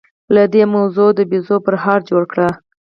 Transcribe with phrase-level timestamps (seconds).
[0.33, 2.37] له دې موضوع مو د بيزو پرهار جوړ کړ.